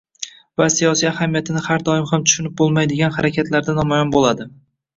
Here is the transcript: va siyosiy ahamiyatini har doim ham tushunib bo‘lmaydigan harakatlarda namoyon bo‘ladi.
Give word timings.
va 0.61 0.65
siyosiy 0.75 1.09
ahamiyatini 1.09 1.61
har 1.67 1.85
doim 1.91 2.09
ham 2.13 2.25
tushunib 2.31 2.57
bo‘lmaydigan 2.63 3.17
harakatlarda 3.21 3.79
namoyon 3.83 4.15
bo‘ladi. 4.19 4.53